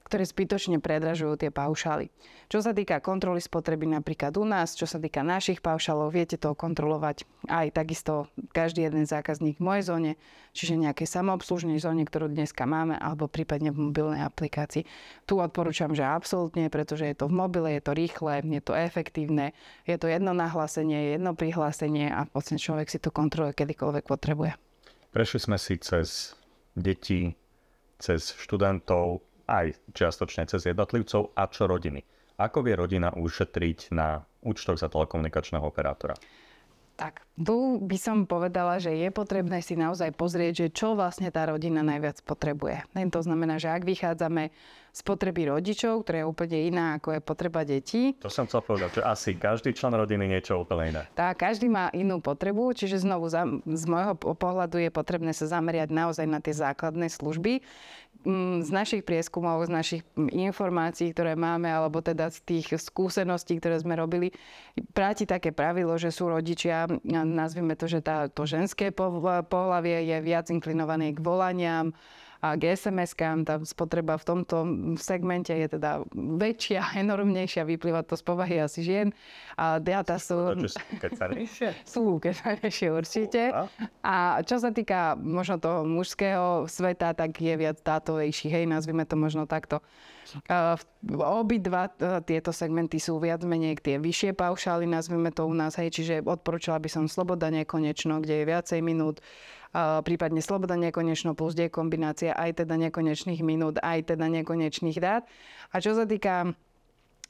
ktoré 0.04 0.28
zbytočne 0.28 0.84
predražujú 0.84 1.40
tie 1.40 1.50
paušály. 1.50 2.12
Čo 2.52 2.60
sa 2.60 2.76
týka 2.76 3.00
kontroly 3.00 3.40
spotreby 3.40 3.88
napríklad 3.88 4.36
u 4.38 4.46
nás, 4.46 4.76
čo 4.76 4.84
sa 4.84 5.00
týka 5.00 5.24
našich 5.24 5.64
paušálov, 5.64 6.12
viete 6.12 6.36
to 6.36 6.54
kontrolovať 6.54 7.24
aj 7.48 7.74
takisto 7.74 8.28
každý 8.52 8.86
jeden 8.86 9.08
zákazník 9.08 9.58
v 9.58 9.66
mojej 9.66 9.84
zóne, 9.88 10.12
čiže 10.52 10.78
nejakej 10.78 11.08
samoobslužnej 11.08 11.80
zóne, 11.80 12.04
ktorú 12.06 12.30
dneska 12.30 12.68
máme, 12.68 13.00
alebo 13.00 13.32
prípadne 13.32 13.72
v 13.72 13.90
mobilnej 13.90 14.22
aplikácii. 14.22 14.86
Tu 15.26 15.34
odporúčam, 15.40 15.96
že 15.96 16.06
absolútne, 16.06 16.68
pretože 16.68 17.08
je 17.08 17.16
to 17.18 17.32
v 17.32 17.34
mobile, 17.34 17.72
je 17.74 17.82
to 17.82 17.96
rýchle, 17.96 18.44
je 18.44 18.62
to 18.62 18.78
efektívne, 18.78 19.56
je 19.88 19.96
to 19.98 20.12
jedno 20.12 20.36
nahlásenie, 20.36 21.18
jedno 21.18 21.34
prihlásenie 21.34 22.12
a 22.12 22.28
v 22.28 22.32
podstate 22.38 22.62
človek 22.62 22.92
si 22.92 23.00
to 23.00 23.10
kontroluje 23.10 23.58
kedykoľvek 23.58 24.06
potrebuje. 24.06 24.54
Prešli 25.14 25.40
sme 25.40 25.58
si 25.58 25.78
cez 25.78 26.38
deti, 26.74 27.38
cez 28.02 28.34
študentov, 28.36 29.22
aj 29.48 29.80
čiastočne 29.92 30.48
cez 30.48 30.68
jednotlivcov 30.68 31.36
a 31.36 31.48
čo 31.52 31.68
rodiny. 31.68 32.04
Ako 32.40 32.66
vie 32.66 32.74
rodina 32.74 33.14
ušetriť 33.14 33.94
na 33.94 34.26
účtoch 34.42 34.82
za 34.82 34.90
telekomunikačného 34.90 35.64
operátora? 35.64 36.18
Tak, 36.94 37.26
tu 37.34 37.82
by 37.82 37.98
som 37.98 38.30
povedala, 38.30 38.78
že 38.78 38.94
je 38.94 39.10
potrebné 39.10 39.66
si 39.66 39.74
naozaj 39.74 40.14
pozrieť, 40.14 40.54
že 40.54 40.68
čo 40.78 40.94
vlastne 40.94 41.34
tá 41.34 41.50
rodina 41.50 41.82
najviac 41.82 42.22
potrebuje. 42.22 42.86
To 42.94 43.22
znamená, 43.26 43.58
že 43.58 43.74
ak 43.74 43.82
vychádzame 43.82 44.54
z 44.94 45.02
potreby 45.02 45.50
rodičov, 45.50 46.06
ktorá 46.06 46.22
je 46.22 46.30
úplne 46.30 46.70
iná 46.70 47.02
ako 47.02 47.18
je 47.18 47.22
potreba 47.26 47.66
detí. 47.66 48.14
To 48.22 48.30
som 48.30 48.46
chcel 48.46 48.62
povedať, 48.62 49.02
že 49.02 49.10
asi 49.10 49.34
každý 49.34 49.74
člen 49.74 49.98
rodiny 49.98 50.30
niečo 50.38 50.62
úplne 50.62 50.94
iné. 50.94 51.02
Tak, 51.18 51.42
každý 51.42 51.66
má 51.66 51.90
inú 51.98 52.22
potrebu, 52.22 52.78
čiže 52.78 53.02
znovu 53.02 53.26
z 53.66 53.84
môjho 53.90 54.14
pohľadu 54.14 54.78
je 54.78 54.94
potrebné 54.94 55.34
sa 55.34 55.50
zameriať 55.50 55.90
naozaj 55.90 56.30
na 56.30 56.46
tie 56.46 56.54
základné 56.54 57.10
služby, 57.10 57.66
z 58.64 58.70
našich 58.72 59.04
prieskumov, 59.04 59.68
z 59.68 59.72
našich 59.72 60.02
informácií, 60.16 61.12
ktoré 61.12 61.36
máme, 61.36 61.68
alebo 61.68 62.00
teda 62.00 62.32
z 62.32 62.40
tých 62.44 62.80
skúseností, 62.80 63.60
ktoré 63.60 63.76
sme 63.84 64.00
robili, 64.00 64.32
práti 64.96 65.28
také 65.28 65.52
pravidlo, 65.52 66.00
že 66.00 66.10
sú 66.10 66.32
rodičia, 66.32 66.88
nazvime 67.08 67.76
to, 67.76 67.92
že 67.92 68.00
tá, 68.00 68.32
to 68.32 68.48
ženské 68.48 68.96
pohlavie 68.96 70.08
je 70.08 70.18
viac 70.24 70.48
inklinované 70.48 71.12
k 71.12 71.20
volaniam, 71.20 71.92
a 72.44 72.60
k 72.60 72.76
SMS-kám. 72.76 73.48
Tá 73.48 73.56
spotreba 73.64 74.20
v 74.20 74.26
tomto 74.28 74.68
segmente 75.00 75.56
je 75.56 75.80
teda 75.80 76.04
väčšia, 76.14 76.92
enormnejšia, 77.04 77.64
vyplýva 77.64 78.04
to 78.04 78.20
z 78.20 78.24
povahy 78.28 78.60
asi 78.60 78.84
žien. 78.84 79.16
A 79.56 79.80
dáta 79.80 80.20
sú... 80.20 80.36
Sú 81.88 82.20
kecanejšie 82.20 82.92
určite. 83.00 83.56
A 84.04 84.44
čo 84.44 84.60
sa 84.60 84.76
týka 84.76 85.16
možno 85.16 85.56
toho 85.64 85.88
mužského 85.88 86.68
sveta, 86.68 87.16
tak 87.16 87.40
je 87.40 87.56
viac 87.56 87.80
dátovejší, 87.80 88.52
hej, 88.52 88.66
nazvime 88.68 89.08
to 89.08 89.16
možno 89.16 89.48
takto. 89.48 89.80
Uh, 90.48 90.80
obidva 91.20 91.92
uh, 92.00 92.24
tieto 92.24 92.56
segmenty 92.56 92.96
sú 92.96 93.20
viac 93.20 93.44
menej 93.44 93.76
tie 93.84 94.00
vyššie 94.00 94.32
paušály, 94.34 94.88
nazvime 94.88 95.36
to 95.36 95.44
u 95.44 95.54
nás, 95.54 95.76
hej, 95.76 95.92
čiže 95.92 96.24
odporúčala 96.24 96.80
by 96.80 96.90
som 96.90 97.12
Sloboda 97.12 97.52
nekonečno, 97.52 98.24
kde 98.24 98.42
je 98.42 98.46
viacej 98.48 98.80
minút, 98.80 99.20
prípadne 100.06 100.40
sloboda 100.40 100.78
nekonečno 100.78 101.34
plus 101.34 101.58
kombinácia 101.74 102.38
aj 102.38 102.64
teda 102.64 102.78
nekonečných 102.78 103.42
minút, 103.42 103.82
aj 103.82 104.14
teda 104.14 104.30
nekonečných 104.30 104.98
dát. 105.02 105.26
A 105.74 105.82
čo 105.82 105.98
sa 105.98 106.06
týka 106.06 106.54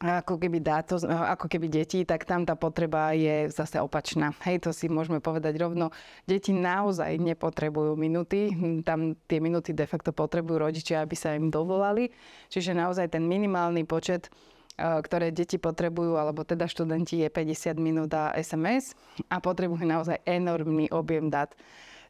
ako 0.04 0.36
keby 0.36 0.60
dáto, 0.60 1.00
ako 1.08 1.48
keby 1.48 1.72
detí, 1.72 2.04
tak 2.04 2.28
tam 2.28 2.44
tá 2.44 2.60
potreba 2.60 3.16
je 3.16 3.48
zase 3.48 3.80
opačná. 3.80 4.36
Hej, 4.44 4.68
to 4.68 4.76
si 4.76 4.92
môžeme 4.92 5.24
povedať 5.24 5.56
rovno. 5.56 5.96
Deti 6.28 6.52
naozaj 6.52 7.16
nepotrebujú 7.24 7.96
minuty, 7.96 8.52
tam 8.84 9.16
tie 9.32 9.40
minuty 9.40 9.72
de 9.72 9.88
facto 9.88 10.12
potrebujú 10.12 10.60
rodičia, 10.60 11.00
aby 11.00 11.16
sa 11.16 11.32
im 11.40 11.48
dovolali. 11.48 12.12
Čiže 12.52 12.76
naozaj 12.76 13.16
ten 13.16 13.24
minimálny 13.24 13.88
počet 13.88 14.28
ktoré 14.78 15.30
deti 15.30 15.62
potrebujú, 15.62 16.18
alebo 16.18 16.42
teda 16.42 16.66
študenti 16.66 17.22
je 17.22 17.30
50 17.30 17.78
minút 17.78 18.10
a 18.18 18.34
SMS 18.34 18.98
a 19.30 19.38
potrebujú 19.38 19.86
naozaj 19.86 20.18
enormný 20.26 20.90
objem 20.90 21.30
dát. 21.30 21.54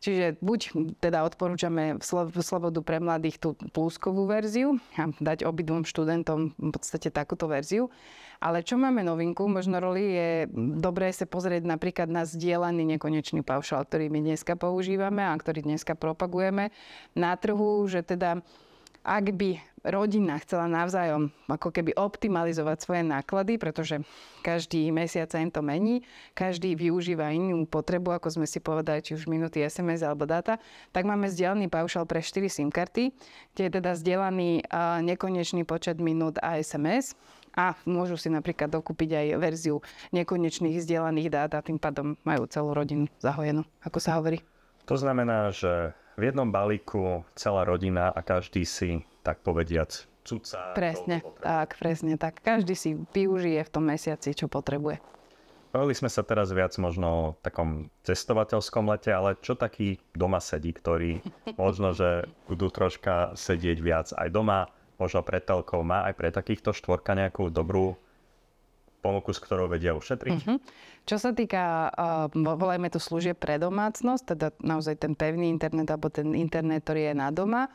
Čiže 0.04 0.36
buď 0.44 0.60
teda 1.00 1.24
odporúčame 1.24 1.96
Slobodu 2.44 2.84
pre 2.84 3.00
mladých 3.00 3.40
tú 3.40 3.56
pluskovú 3.72 4.28
verziu 4.28 4.76
a 5.00 5.08
dať 5.08 5.48
obidvom 5.48 5.88
študentom 5.88 6.52
v 6.60 6.70
podstate 6.76 7.08
takúto 7.08 7.48
verziu. 7.48 7.88
Ale 8.44 8.68
čo 8.68 8.76
máme 8.76 9.00
novinku, 9.08 9.48
možno 9.48 9.80
roli 9.80 10.04
je 10.04 10.30
dobré 10.76 11.08
sa 11.16 11.24
pozrieť 11.24 11.64
napríklad 11.64 12.12
na 12.12 12.28
zdieľaný 12.28 12.84
nekonečný 13.00 13.48
paušal, 13.48 13.88
ktorý 13.88 14.12
my 14.12 14.20
dneska 14.20 14.60
používame 14.60 15.24
a 15.24 15.32
ktorý 15.40 15.64
dneska 15.64 15.96
propagujeme 15.96 16.76
na 17.16 17.40
trhu, 17.40 17.88
že 17.88 18.04
teda 18.04 18.44
ak 19.04 19.36
by 19.36 19.60
rodina 19.84 20.40
chcela 20.40 20.72
navzájom 20.72 21.28
ako 21.52 21.76
keby 21.76 21.92
optimalizovať 22.00 22.78
svoje 22.80 23.04
náklady, 23.04 23.60
pretože 23.60 24.00
každý 24.40 24.88
mesiac 24.96 25.28
sa 25.28 25.44
im 25.44 25.52
to 25.52 25.60
mení, 25.60 26.08
každý 26.32 26.72
využíva 26.72 27.36
inú 27.36 27.68
potrebu, 27.68 28.16
ako 28.16 28.40
sme 28.40 28.48
si 28.48 28.64
povedali, 28.64 29.04
či 29.04 29.12
už 29.20 29.28
minúty 29.28 29.60
SMS 29.60 30.08
alebo 30.08 30.24
data, 30.24 30.56
tak 30.96 31.04
máme 31.04 31.28
zdieľaný 31.28 31.68
paušal 31.68 32.08
pre 32.08 32.24
4 32.24 32.48
SIM 32.48 32.72
karty, 32.72 33.12
kde 33.52 33.62
je 33.68 33.72
teda 33.76 33.92
zdieľaný 34.00 34.72
nekonečný 35.04 35.68
počet 35.68 36.00
minút 36.00 36.40
a 36.40 36.64
SMS 36.64 37.20
a 37.52 37.76
môžu 37.84 38.16
si 38.16 38.32
napríklad 38.32 38.72
dokúpiť 38.72 39.10
aj 39.20 39.28
verziu 39.36 39.84
nekonečných 40.16 40.80
zdieľaných 40.80 41.28
dát 41.28 41.52
a 41.54 41.62
tým 41.62 41.76
pádom 41.76 42.16
majú 42.24 42.48
celú 42.48 42.72
rodinu 42.72 43.12
zahojenú, 43.20 43.68
ako 43.84 44.00
sa 44.00 44.16
hovorí. 44.16 44.40
To 44.88 44.96
znamená, 44.96 45.52
že 45.52 45.92
v 46.18 46.22
jednom 46.30 46.50
balíku 46.50 47.26
celá 47.34 47.66
rodina 47.66 48.14
a 48.14 48.22
každý 48.22 48.66
si, 48.66 49.02
tak 49.26 49.42
povediac, 49.42 49.90
cuca. 50.24 50.74
Presne, 50.78 51.26
tak, 51.42 51.76
presne 51.78 52.16
tak. 52.16 52.40
Každý 52.40 52.74
si 52.78 52.96
využije 52.96 53.62
v 53.66 53.74
tom 53.74 53.84
mesiaci, 53.90 54.38
čo 54.38 54.48
potrebuje. 54.48 55.02
Bavili 55.74 55.98
sme 55.98 56.06
sa 56.06 56.22
teraz 56.22 56.54
viac 56.54 56.78
možno 56.78 57.08
o 57.10 57.26
takom 57.42 57.90
cestovateľskom 58.06 58.94
lete, 58.94 59.10
ale 59.10 59.42
čo 59.42 59.58
taký 59.58 59.98
doma 60.14 60.38
sedí, 60.38 60.70
ktorí 60.70 61.26
možno, 61.62 61.98
že 61.98 62.30
budú 62.46 62.70
troška 62.70 63.34
sedieť 63.34 63.78
viac 63.82 64.08
aj 64.14 64.30
doma, 64.30 64.70
možno 65.02 65.26
pred 65.26 65.42
telkou, 65.42 65.82
má 65.82 66.06
aj 66.06 66.14
pre 66.14 66.30
takýchto 66.30 66.78
štvorka 66.78 67.18
nejakú 67.18 67.50
dobrú 67.50 67.98
ponuku, 69.04 69.36
s 69.36 69.44
ktorou 69.44 69.68
vedia 69.68 69.92
ušetriť. 69.92 70.40
Mm-hmm. 70.40 70.58
Čo 71.04 71.20
sa 71.20 71.36
týka, 71.36 71.92
uh, 71.92 72.32
volajme 72.32 72.88
to 72.88 73.04
služieb 73.04 73.36
pre 73.36 73.60
domácnosť, 73.60 74.24
teda 74.24 74.48
naozaj 74.64 75.04
ten 75.04 75.20
pevný 75.20 75.52
internet 75.52 75.92
alebo 75.92 76.08
ten 76.08 76.32
internet, 76.32 76.88
ktorý 76.88 77.12
je 77.12 77.14
na 77.20 77.28
doma, 77.28 77.68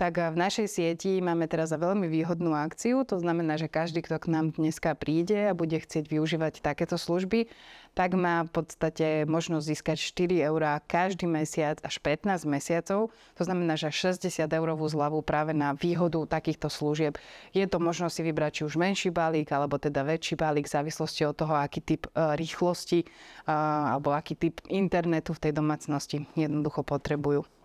tak 0.00 0.16
v 0.16 0.32
našej 0.32 0.64
sieti 0.64 1.20
máme 1.20 1.44
teraz 1.44 1.76
veľmi 1.76 2.08
výhodnú 2.08 2.56
akciu. 2.56 3.04
To 3.04 3.20
znamená, 3.20 3.60
že 3.60 3.68
každý, 3.68 4.00
kto 4.00 4.16
k 4.16 4.32
nám 4.32 4.56
dneska 4.56 4.96
príde 4.96 5.52
a 5.52 5.52
bude 5.52 5.76
chcieť 5.76 6.08
využívať 6.08 6.64
takéto 6.64 6.96
služby, 6.96 7.52
tak 7.92 8.16
má 8.16 8.48
v 8.48 8.64
podstate 8.64 9.28
možnosť 9.28 9.60
získať 9.60 10.00
4 10.00 10.48
eurá 10.48 10.80
každý 10.80 11.28
mesiac 11.28 11.76
až 11.84 12.00
15 12.00 12.48
mesiacov. 12.48 13.12
To 13.12 13.42
znamená, 13.44 13.76
že 13.76 13.92
60 13.92 14.24
eurovú 14.48 14.88
zľavu 14.88 15.20
práve 15.20 15.52
na 15.52 15.76
výhodu 15.76 16.24
takýchto 16.24 16.72
služieb. 16.72 17.20
Je 17.52 17.68
to 17.68 17.76
možnosť 17.76 18.14
si 18.16 18.22
vybrať 18.24 18.50
či 18.56 18.62
už 18.64 18.80
menší 18.80 19.12
balík, 19.12 19.52
alebo 19.52 19.76
teda 19.76 20.00
väčší 20.00 20.40
balík 20.40 20.64
v 20.64 20.80
závislosti 20.80 21.28
od 21.28 21.36
toho, 21.36 21.52
aký 21.60 21.84
typ 21.84 22.08
e, 22.16 22.40
rýchlosti 22.40 23.04
alebo 23.44 24.16
aký 24.16 24.32
typ 24.32 24.64
internetu 24.72 25.36
v 25.36 25.42
tej 25.44 25.52
domácnosti 25.52 26.24
jednoducho 26.40 26.88
potrebujú. 26.88 27.59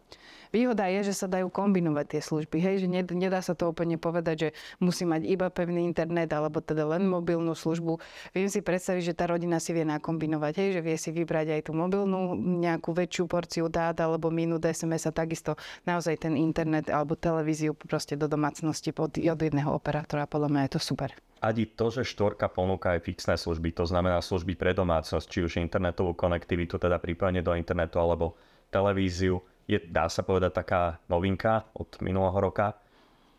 Výhoda 0.56 0.88
je, 0.88 1.12
že 1.12 1.20
sa 1.20 1.28
dajú 1.28 1.52
kombinovať 1.52 2.16
tie 2.16 2.22
služby. 2.24 2.64
Hej, 2.64 2.86
že 2.86 2.88
nedá 2.88 3.44
sa 3.44 3.52
to 3.60 3.68
úplne 3.68 4.00
povedať, 4.00 4.36
že 4.40 4.50
musí 4.80 5.04
mať 5.04 5.28
iba 5.28 5.52
pevný 5.52 5.84
internet 5.84 6.32
alebo 6.32 6.64
teda 6.64 6.88
len 6.96 7.12
mobilnú 7.12 7.52
službu. 7.52 8.00
Viem 8.32 8.48
si 8.48 8.64
predstaviť, 8.64 9.12
že 9.12 9.18
tá 9.20 9.28
rodina 9.28 9.60
si 9.60 9.76
vie 9.76 9.84
nakombinovať, 9.84 10.54
hej, 10.56 10.70
že 10.80 10.82
vie 10.86 10.96
si 10.96 11.12
vybrať 11.12 11.60
aj 11.60 11.62
tú 11.68 11.72
mobilnú 11.76 12.40
nejakú 12.40 12.96
väčšiu 12.96 13.28
porciu 13.28 13.68
dát 13.68 14.00
alebo 14.00 14.32
minút 14.32 14.64
SMS 14.64 15.10
a 15.10 15.12
takisto 15.12 15.60
naozaj 15.84 16.24
ten 16.24 16.40
internet 16.40 16.88
alebo 16.88 17.20
televíziu 17.20 17.76
proste 17.76 18.16
do 18.16 18.32
domácnosti 18.32 18.96
od 18.96 19.12
jedného 19.20 19.76
operátora. 19.76 20.24
Podľa 20.24 20.50
mňa 20.56 20.62
je 20.70 20.72
to 20.72 20.80
super. 20.80 21.12
Ani 21.44 21.68
to, 21.68 21.92
že 21.92 22.08
štvorka 22.08 22.48
ponúka 22.48 22.96
aj 22.96 23.04
fixné 23.04 23.36
služby, 23.36 23.76
to 23.76 23.84
znamená 23.84 24.24
služby 24.24 24.56
pre 24.56 24.72
domácnosť, 24.72 25.28
či 25.28 25.44
už 25.44 25.60
internetovú 25.60 26.16
konektivitu, 26.16 26.80
teda 26.80 26.96
prípadne 26.96 27.44
do 27.44 27.52
internetu 27.54 28.00
alebo 28.00 28.40
televíziu, 28.72 29.44
je, 29.66 29.78
dá 29.90 30.10
sa 30.10 30.22
povedať, 30.22 30.62
taká 30.62 31.02
novinka 31.10 31.66
od 31.74 31.90
minulého 32.02 32.38
roka. 32.38 32.78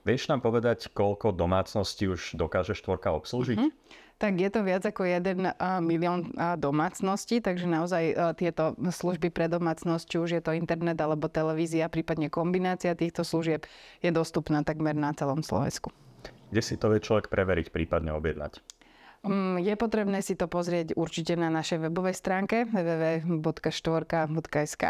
Vieš 0.06 0.30
nám 0.30 0.42
povedať, 0.42 0.90
koľko 0.94 1.34
domácností 1.34 2.06
už 2.06 2.38
dokáže 2.38 2.78
štvorka 2.78 3.10
obslúžiť? 3.14 3.58
Mm-hmm. 3.58 4.04
Tak 4.16 4.32
je 4.40 4.48
to 4.48 4.64
viac 4.64 4.80
ako 4.80 5.04
1 5.04 5.60
milión 5.84 6.32
domácností, 6.56 7.44
takže 7.44 7.68
naozaj 7.68 8.34
tieto 8.40 8.72
služby 8.80 9.28
pre 9.28 9.44
domácnosť, 9.44 10.04
či 10.08 10.16
už 10.16 10.30
je 10.40 10.40
to 10.40 10.56
internet 10.56 10.96
alebo 10.96 11.28
televízia, 11.28 11.92
prípadne 11.92 12.32
kombinácia 12.32 12.96
týchto 12.96 13.28
služieb 13.28 13.68
je 14.00 14.08
dostupná 14.08 14.64
takmer 14.64 14.96
na 14.96 15.12
celom 15.12 15.44
Slovensku. 15.44 15.92
Kde 16.48 16.62
si 16.64 16.80
to 16.80 16.88
vie 16.88 17.04
človek 17.04 17.28
preveriť, 17.28 17.68
prípadne 17.68 18.16
objednať? 18.16 18.64
Mm, 19.24 19.64
je 19.64 19.72
potrebné 19.80 20.20
si 20.20 20.36
to 20.36 20.44
pozrieť 20.44 20.92
určite 20.92 21.40
na 21.40 21.48
našej 21.48 21.88
webovej 21.88 22.12
stránke 22.12 22.68
www.štvorka.sk 22.68 24.84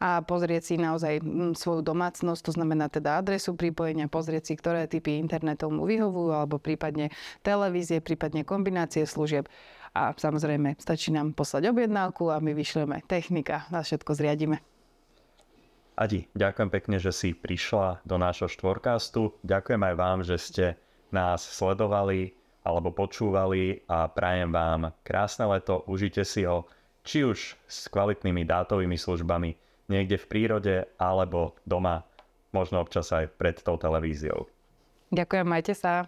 a 0.00 0.08
pozrieť 0.26 0.62
si 0.66 0.74
naozaj 0.80 1.20
mm, 1.22 1.54
svoju 1.54 1.86
domácnosť, 1.86 2.50
to 2.50 2.52
znamená 2.58 2.90
teda 2.90 3.22
adresu 3.22 3.54
pripojenia, 3.54 4.10
pozrieť 4.10 4.50
si, 4.50 4.58
ktoré 4.58 4.90
typy 4.90 5.22
internetov 5.22 5.70
mu 5.70 5.86
vyhovujú, 5.86 6.34
alebo 6.34 6.58
prípadne 6.58 7.14
televízie, 7.46 8.02
prípadne 8.02 8.42
kombinácie 8.42 9.06
služieb. 9.06 9.46
A 9.94 10.14
samozrejme, 10.14 10.78
stačí 10.78 11.10
nám 11.10 11.34
poslať 11.34 11.74
objednávku 11.74 12.30
a 12.30 12.38
my 12.38 12.54
vyšleme 12.54 13.02
technika 13.10 13.66
a 13.74 13.82
všetko 13.82 14.14
zriadíme. 14.14 14.62
Adi, 16.00 16.32
ďakujem 16.32 16.70
pekne, 16.72 16.96
že 16.96 17.12
si 17.12 17.36
prišla 17.36 18.00
do 18.08 18.16
nášho 18.16 18.48
štvorkástu. 18.48 19.36
Ďakujem 19.44 19.84
aj 19.84 19.94
vám, 20.00 20.18
že 20.24 20.36
ste 20.40 20.64
nás 21.12 21.44
sledovali 21.44 22.39
alebo 22.60 22.92
počúvali 22.92 23.84
a 23.88 24.08
prajem 24.10 24.52
vám 24.52 24.92
krásne 25.00 25.48
leto, 25.48 25.84
užite 25.88 26.26
si 26.28 26.44
ho, 26.44 26.68
či 27.00 27.24
už 27.24 27.56
s 27.64 27.88
kvalitnými 27.88 28.44
dátovými 28.44 28.96
službami 29.00 29.50
niekde 29.88 30.20
v 30.20 30.28
prírode 30.28 30.74
alebo 31.00 31.56
doma, 31.64 32.04
možno 32.52 32.84
občas 32.84 33.08
aj 33.10 33.32
pred 33.40 33.56
tou 33.64 33.80
televíziou. 33.80 34.46
Ďakujem, 35.10 35.46
majte 35.48 35.74
sa. 35.74 36.06